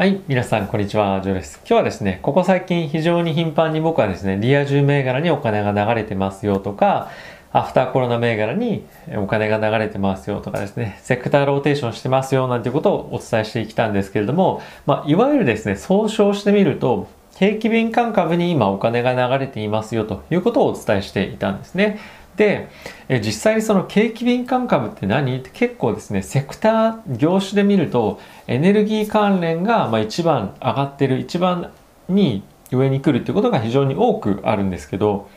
[0.00, 1.20] はい、皆さん、こんにちは。
[1.20, 1.58] ジョーです。
[1.58, 7.10] 今日はですね、ここ最近非常に頻繁に僕はですね、リア充銘柄にお金が流れてますよとか、
[7.52, 8.86] アフターコロナ銘柄に
[9.18, 17.06] お金が流れてますよとかですね、セクターローテーションしてますよなんていうことをお伝えしてきたんですけれども、まあ、いわゆるですね、総称してみると、
[17.36, 21.98] 景気敏感株に今お金が流れていますよということをお伝えしていたんですね。
[22.40, 22.70] で、
[23.10, 25.36] え実際にその景気敏感株って何？
[25.36, 31.70] って結構ですね、セクター、業種で見ると、エネルギー関連がま一番上がってる、一番
[32.08, 35.28] に上に来るっていうことが非常に多くあるんですけど、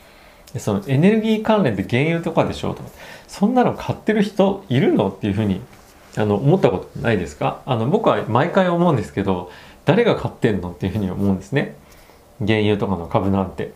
[0.56, 2.70] そのエネルギー関連って原油とかでしょ？
[2.72, 2.80] うと。
[3.28, 5.10] そんなの買ってる人いるの？
[5.10, 5.60] っていうふうに
[6.16, 7.60] あの思ったことないですか？
[7.66, 9.50] あの僕は毎回思うんですけど、
[9.84, 10.70] 誰が買ってんの？
[10.70, 11.76] っていうふうに思うんですね。
[12.38, 13.72] 原油とかの株なんて。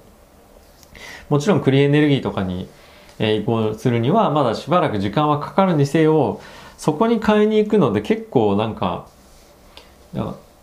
[1.28, 2.70] もちろんクリーンエネルギーとかに
[3.18, 6.40] え移行するにはまだしばらく時間はかかるにせよ
[6.76, 9.08] そこに買いに行くので結構なんか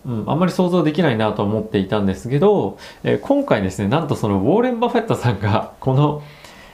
[0.06, 6.24] うん、あんまり想像できないなと思っていたんですけど、えー、今回ですねなんとそのウォーレン・バフェットさんがこの、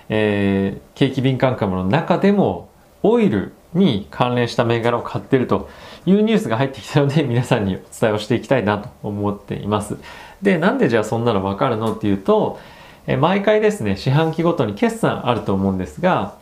[0.10, 2.70] えー、景気敏感株の中でも
[3.04, 5.70] オイルに関連した銘柄を買ってると
[6.06, 9.98] いうニュースが入ってきたので皆さんにお伝えをしていきたいなと思っています。
[10.42, 12.60] でなんでじゃあそんなの分かるのっていうと
[13.08, 16.36] え毎回ですね、四半期ごとに決算あると思うんですが、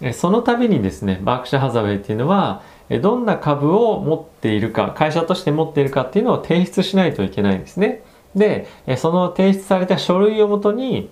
[0.00, 8.02] えその度にですね、バークシャハザウェイっていうのは、えどんな株を持っているか、会社として持っているかっていうのを提出しないといけないんですね。
[8.34, 11.10] で、えその提出された書類をもとに、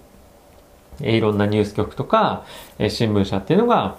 [1.02, 2.44] えいろんなニュース局とか、
[2.78, 3.96] え新聞社っていうのが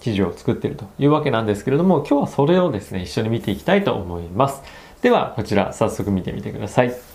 [0.00, 4.62] 記事を作ってるというわけなんですけれども、今日はそれをですね、一緒に見ていきたいと思います。
[5.00, 7.13] では、こちら早速見てみてください。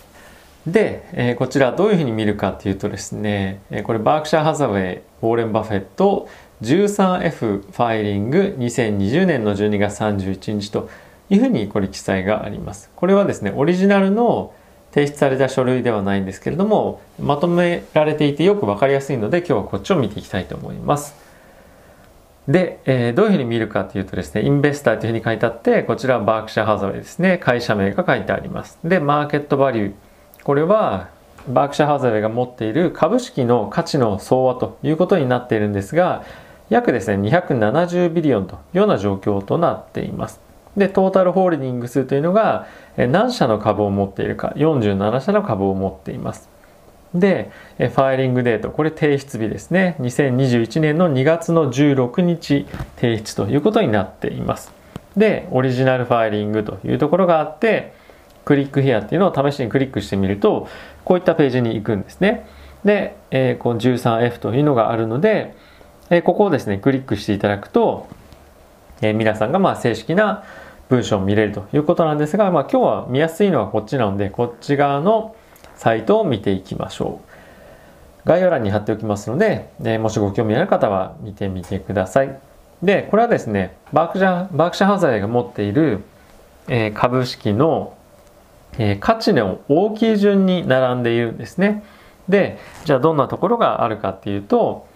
[0.66, 6.28] で、えー、こちらどういうふうに見るかっていうとですね、えー、これバークシャー・ハザウェイ、ウォーレン・バフェット
[6.62, 10.90] 13F ファイリング2020年の12月31日と
[11.30, 12.90] いうふうにこれ記載があります。
[12.94, 14.52] これはですね、オリジナルの
[14.92, 21.14] 提出された書類ではないんですけれども、まとめられていてよくわかりやすいので今日はこっちを見ていきたいと思います。
[22.48, 28.78] で、えー、どういうふうに見るかというとですね、インベスターというふうに書いてあって、こちらはバークシャーハザウェイですね、会社名が書いてあります。
[28.84, 29.92] で、マーケットバリュー。
[30.50, 31.10] これは
[31.46, 36.24] バークシャーハザウェイが持っている株式の価値の総和ということになっているんですが
[36.70, 40.40] 約ですね270ビリオンというような状況となっています。
[40.76, 42.66] でトータルホールディングスというのが
[42.96, 46.48] 何社の株を持っているか47社の株を持っています。
[47.14, 49.94] でファイリングデートこれ提出日ですね。
[50.00, 54.72] 2021年の2月の16日提出ということになっています。
[55.16, 57.99] でオリジナルファイリングというところがあって
[58.50, 60.66] クリックヘアっていうのを試しにクリックしてみると、
[61.04, 62.48] こういったページに行くんですね。
[62.84, 65.54] で、えー、この 13F というのがあるので、
[66.10, 68.08] えー、ここをですね、クリックしていただくと、
[69.02, 70.42] えー、皆さんがまあ正式な
[70.88, 75.36] 文章を見れるということなんですが、まあ、今日は見やすいのはこっちなので、こっち側の
[75.76, 77.20] サイトを見ていきましょ
[78.24, 78.26] う。
[78.26, 82.36] 概要欄に貼っておきますので、えもしご興味ある方は見てみてください。
[82.82, 86.02] で、これはですね、バークシャ、バークシャハザーが持っている、
[86.66, 87.94] え株式の
[88.78, 91.82] えー、価値の大きい順に並んでいるんですね。
[92.28, 94.86] で、じゃあどんなところがあるかっていうと、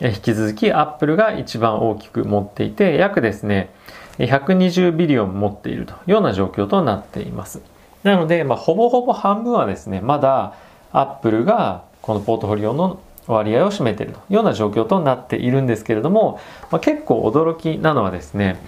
[0.00, 3.70] えー、引き続きアップルが一番大きく持っていて、約ですね、
[4.18, 7.62] 120ビリオン持っているというような状況となっています。
[8.02, 10.54] なので、まあ、ほぼほぼ半分はですね、まだ
[10.92, 16.40] アップルがこのポートフォリオの割合を占めているというような状況となっているんですけれども、
[16.70, 18.58] まあ、結構驚きなのはですね、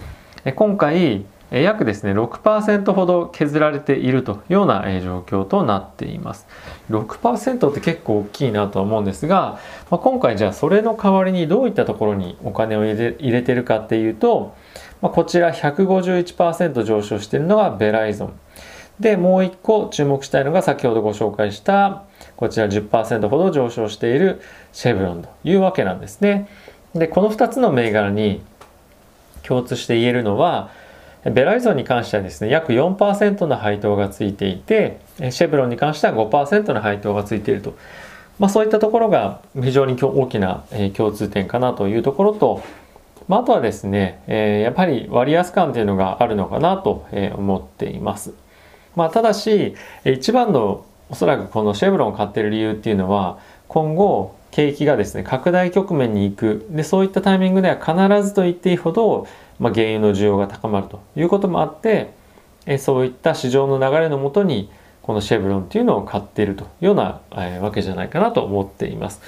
[0.55, 6.47] 今回約ですね6%ほど削られているというような状況となっています。
[6.91, 9.59] 6%って結構大きいなとは思うんですが、
[9.91, 14.55] まあ、今回じゃあそれの代わりにどういったところにお金を入れ入れてるかっていうと、
[15.01, 18.33] まあ、こちら151%上昇しているのがベライゾン。
[19.01, 22.05] でもう一個注目したいのが先ほどご紹介した
[22.37, 24.41] こちら10%ほど上昇している
[24.73, 26.49] シェブロンというわけなんですね。
[26.95, 28.43] でこの2つの銘柄に
[29.43, 30.71] 共通して言えるのは
[31.25, 37.75] ベライゾンに関してはですね、約4%の配当がついていて、シェブロンに関しては5%の配当がついていると。
[38.39, 42.63] まあ、そういったところが非常に大きな共通点かなというところと、
[43.29, 47.07] まあ、あとはですね、えやっぱり割安感というのがあるのかなと
[47.37, 48.35] 思っています。
[48.97, 53.39] まあ、ただし、一番のおそらくこのシェブロンを買ってる理由っていうのは、
[53.69, 56.67] 今後、景気がですね、拡大局面に行く。
[56.71, 59.27] で、そういったタイミングでは必ずと言っていいほど、
[59.59, 62.13] まあ、原油の需要が高まるということもあって
[62.67, 64.71] えそういった市場の流れのもとに
[65.03, 69.21] このシェブロンっていうのを買っているというような、えー、わけじゃないかなと思っています。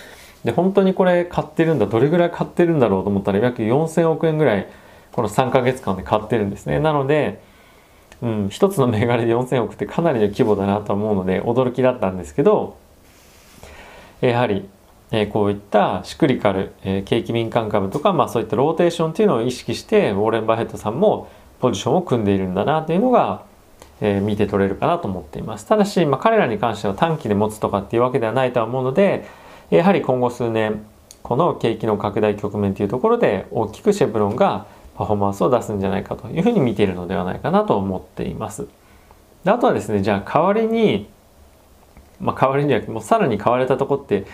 [0.45, 4.69] で本当にこれ買ってるんだどれぐらい買ってるんだろうと思ったら約4000億円ぐらい
[5.11, 6.79] この3ヶ月間で買ってるんですね。
[6.81, 7.41] なので
[8.23, 12.79] うん、一つの銘柄で4000億ってかなりの規模だなと思うので驚きだったんですけど
[14.23, 14.67] やはり、
[15.11, 21.29] えー、こういったシクリカル、えー、景気敏感株とか、まあ、そういったローテーションっていうのを意識してウォーレン・バフェットさんも
[21.61, 23.45] ポジションを組んでいるんだなというのが、
[24.01, 29.27] えー、見て取れるかなと思っていますただし、まあ、彼らに関しては短期で持つとかっていうわけではないとは思うので
[29.71, 30.85] やはり今後数年
[31.23, 34.67] この景気の拡大局面というところで大きくシェブロンが
[34.97, 38.69] パフォーマンスを出すんじゃないかというふうに見ているのではないかなと思っています。
[39.45, 41.09] であとはですねじゃあ代わりに
[42.21, 44.25] まあ代わりにはもうさらに買われたとこって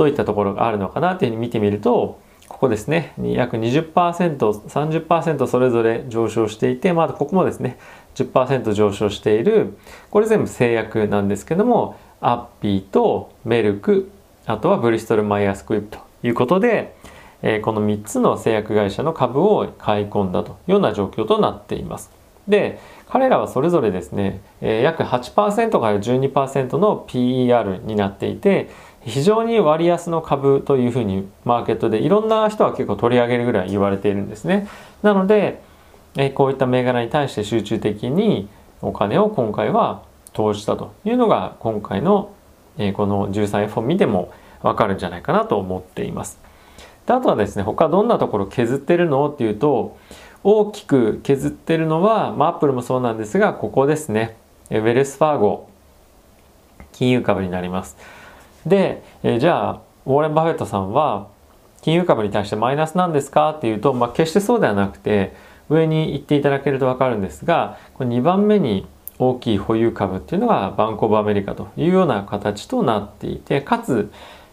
[0.00, 7.78] どういったところがあるのかなっていうふうに見てみるとここですね約 20%30% それぞれ上昇していてまあここもですね
[8.14, 9.76] 10%上昇している
[10.10, 14.10] これ全部製薬なんですけどもアッピーとメルク
[14.46, 16.96] あとはブリストル・マイヤースクイップということで
[17.42, 22.10] えー、この3つの製薬会社の株を買い込んだというような状況となっています。
[22.48, 28.68] で彼らはそれぞれですね、えー、約8%から12%の PER になっていて
[29.02, 34.68] 非常に割安の株というふうにマーケットでいろんな人は結構取り上げるぐらい言われているんですね。
[35.02, 35.62] なので、
[36.16, 38.48] え、こういった銘柄に対して集中的に
[38.82, 40.02] お金を今回は
[40.32, 42.32] 投じたというのが今回の、
[42.78, 44.32] え、この 13F を見ても
[44.62, 46.38] わかるんじゃないかなと思っています。
[47.06, 49.96] であとはですね他どんなところ削ってるのっていうと
[50.44, 54.36] 大きく削ってるのは、まあ、アップルもそうなんですがここですね
[54.70, 55.68] ウェルスファーゴ
[56.92, 57.96] 金融株になります
[58.66, 61.28] でえじゃあウォーレン・バフェットさんは
[61.82, 63.50] 金融株に対してマイナスなんですか？
[63.50, 65.34] っていうと、まあ、決してそうではなくて
[65.68, 68.86] 上に行っていただけると分かるんですがこれ2番目に
[69.18, 74.10] 大きい保有株っていうのがバンクオブアメリカというような形となっていてかつ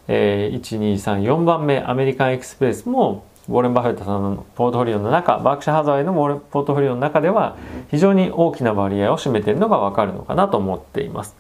[0.07, 7.57] えー、1234番目アメリカンエクスプレスもウォーレン・バフェットさんのポートフォリオの中バークシャー・ハザウェイのポートフォリオの中では
[7.91, 11.35] 非常に大きな割合を占めているのがわかるのかなと思っています。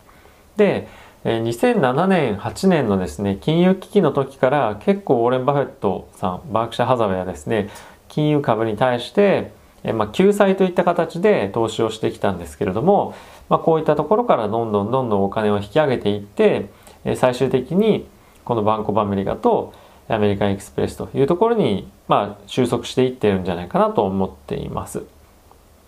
[0.57, 0.87] で
[1.31, 7.69] 2007年8年のですね金融危機の時から結構ウォーレン・バフェットさんバークシャー・ハザウェイはですね
[8.07, 13.15] 金融株に対してえまあ、救済といった形で投資をしてきたんですけれども、
[13.47, 16.69] まあ、こういったところからどんどんどんどんお金を引き上げていって
[17.05, 18.07] え最終的に
[18.43, 19.73] このバンコブアメリカと
[20.09, 25.03] アメリカンエクスプレスというところに、まあ、収束していってるんじゃないかなと思っています。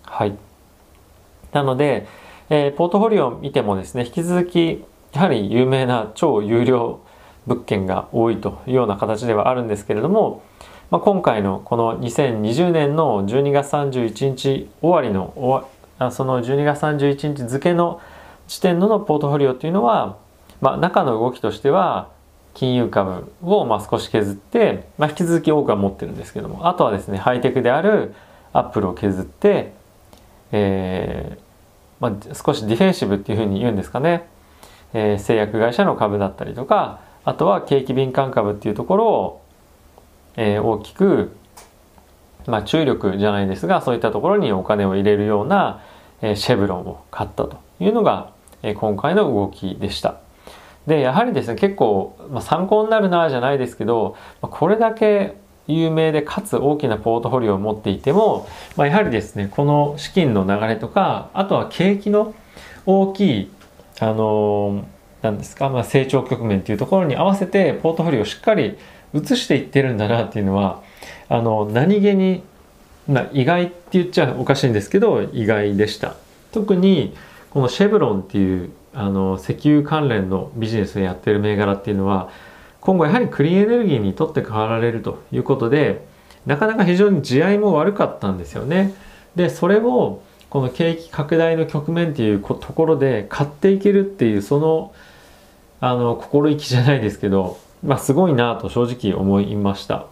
[0.03, 0.37] はい。
[1.53, 2.05] なので、
[2.49, 4.83] えー、ポートフォリオを見てもですね、引き続き、
[5.13, 7.01] やはり有名な超有料
[7.47, 10.43] 物件が多いというような形ではあるんですけれども、
[10.91, 15.67] まあ、今回のこの2020年の12月31日終わりの
[16.11, 18.01] その12月31日付の
[18.47, 20.17] 時点のポートフォリオというのは、
[20.61, 22.09] まあ、中の動きとしては
[22.53, 28.13] 金融株をまあ少し削って、まあ、引き続き多くは持ってるんですけどもあとはですねハイテクである
[28.53, 29.73] アップルを削って、
[30.51, 31.49] えー
[31.99, 34.27] まあ、少しディフェンシブっていうふうに言うんですかね、
[34.93, 39.41] えー、製薬会社の株だったりとかあとは景気敏感株っていうところを、
[40.35, 41.35] えー、大きく、
[42.47, 45.83] まあ、注力じゃないですがそういったところにお金を入れるような、
[46.21, 48.31] えー、シェブロンを買ったというのが、
[48.63, 50.19] えー、今回の動きでした。
[50.87, 55.35] でやはりですね結構、まあ、参考になるなじゃないですけど、まあ、これだけ
[55.67, 62.33] 有名でかつ大きなポートフォリオを持っていても、まあ、やはりですねこの資金の流れとかあとは景気の
[62.87, 63.51] 大きい
[63.99, 64.85] あの
[65.21, 68.77] 何ですか、まあ、成長局面っていうところに合わせてポートフォリオをしっかり
[69.13, 70.81] 移していってるんだなっていうのは
[71.27, 72.43] あの何気に、
[73.07, 76.15] まあ、意外って言っちゃおかしいんですけど意外でした
[76.51, 77.15] 特に
[77.51, 82.29] このシェブロンっていうあの石油関連のビジネスをやってる銘柄っていうのは
[82.81, 86.07] 今後やはりクリーンエネルギーにとって変わられるということで
[86.45, 88.93] なかなか非常に地合いも悪かったんですよね。
[89.35, 94.93] でそれをこの景気拡大の局面っていうところで買っていけるっていうその
[95.79, 100.07] あの心意気じゃないですけど、まあ、すごいなと正直思いました。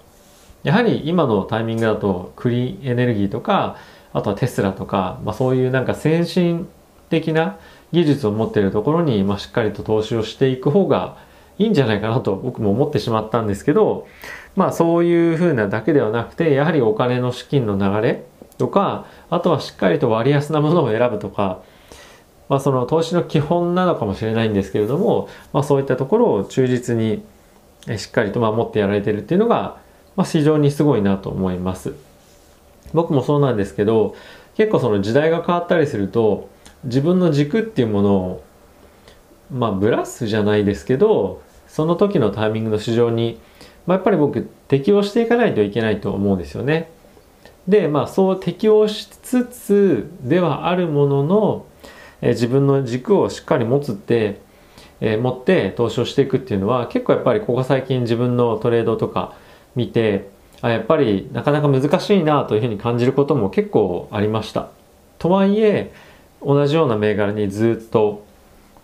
[0.64, 3.78] やはり今のタイミングだとクリーンエネルギーとか
[4.14, 6.68] あとはテスラとか、まあ、そういうなんか先進
[7.10, 7.58] 的な
[7.92, 11.18] 技術を持っているところに、まあ、しっかりと投資をしていく方が
[11.58, 14.08] いいんじゃないかなと僕も思ってしまったんですけど、
[14.56, 18.24] まあそういうふうなだけではなくて、やはりお金の資金の流れ
[18.58, 21.62] とか、あとはしっかりと割安なものを選ぶとか、
[22.50, 27.24] まあその投資の基本なのかもしれないんですけれども、まあそういったところを忠実に
[27.98, 29.78] しっかりと守ってやられてるっていうのが、
[30.16, 31.94] まあ非常にすごいなと思います。
[32.94, 34.16] 僕もそうなんですけど、
[34.56, 36.50] 結構その時代が変わったりすると、
[36.84, 38.44] 自分の軸っていうものを
[39.52, 43.40] まあブラスじゃないですけどその時のタイミングの市場に、
[43.86, 46.90] まあ、やっぱり僕適応していかないといけないと思うんですよね。
[47.68, 51.66] でまあそう適応しつつではあるものの、
[52.22, 54.40] えー、自分の軸をしっかり持つって、
[55.02, 59.36] えー、持って投資をしていくっていうのは結構やっぱりここ最近自分のトレードとか
[59.76, 60.30] 見て
[60.62, 64.70] あやっぱりなかなか難しいなというふうに感じることも結構ありました。
[65.20, 65.92] とはいえ
[66.42, 68.26] 同じような銘柄にずっと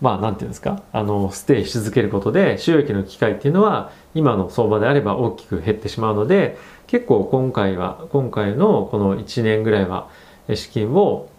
[0.03, 0.83] まあ何て言うんですか？
[0.91, 6.57] あのステイし続けることで収益の機会っていうのは今の相場であれば大きく減ってしまうので
[6.88, 10.10] 結構今回は今回のこの1年ぐらいは
[10.53, 11.29] 資金を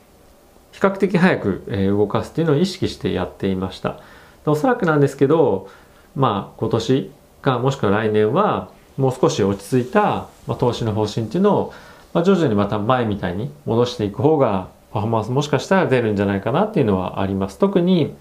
[0.73, 4.01] 比較的早く動かすっていうのを意識してやっていました。
[4.47, 5.69] おそらくなんですけど
[6.17, 7.11] まあ今年
[7.43, 11.75] かもしくは来年はもう少し落ち着いた、ま投資の方針っていうのを、
[12.15, 17.59] まあ、徐々にまた前みたいに戻していく方がパフォーマンスもしかしたら出るんじゃないかなっていうのはあります。
[17.59, 18.15] 特に、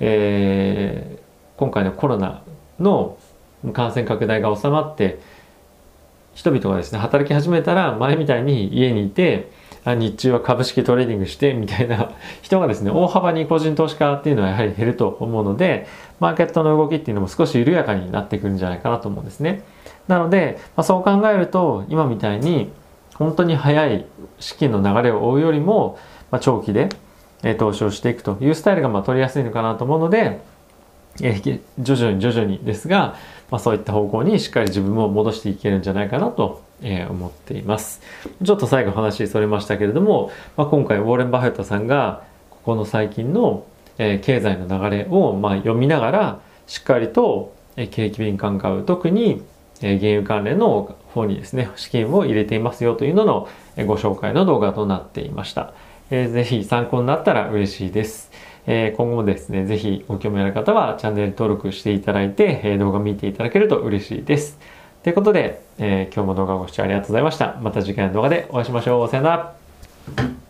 [0.00, 2.42] えー、今回のコロナ
[2.78, 3.18] の
[3.72, 5.18] 感染拡大が収まって
[6.34, 9.50] 人々がですね働き始めたら前みたいに家にいて
[9.86, 12.10] 日中は株式トレーディングしてみたいな
[12.42, 15.86] 人がですね大幅に個人投資家っていうのはやはり減ると思うので
[16.20, 19.62] マーケットの動きっていうのも少し緩やかになってくるんじゃないかなと思うんですね。
[20.08, 22.70] なので、まあ、そう考えると今みたいに
[23.14, 24.04] 本当に早い
[24.38, 25.98] 資金の流れを追うよりも、
[26.30, 26.88] まあ、長期で
[27.42, 30.40] え投資をしていくというスタイルがまあ取りやすいのかなと思うので
[31.22, 31.40] え
[31.78, 33.16] 徐々に徐々にですが、
[33.50, 38.02] まあ、そういった方向にしっかり自分も戻していけるんじゃないかなと、え、思っています。
[38.44, 43.64] ちょっと最後話それましたけれども、まあ、今回ウォーレン・バフェットさんがここの最近の、
[43.98, 49.42] え、経済の流れをま読みながらしっかりと、え、景気敏感株特に、
[49.80, 55.72] え、原油関連の方にですね資金を入れていますよというのの、え、ご紹介の動画となっていました、
[56.10, 58.30] えー、ぜひ参考になったら嬉しいです
[58.66, 64.58] え今後もですね、ぜひご興味ある方はチャンネル登録していただいて、え動画見ていただけると嬉しいです。
[65.04, 67.58] ということで、え今日も動画をご視聴ありがとうございました。
[67.62, 69.08] また次回の動画でお会いしましょう。
[69.08, 69.54] さよな
[70.16, 70.45] ら。